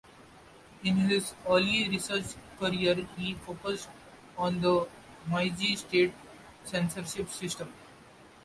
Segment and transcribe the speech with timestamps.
[0.83, 3.87] In his early research career he focused
[4.35, 4.87] on the
[5.27, 6.11] Meiji state
[6.65, 7.71] censorship system.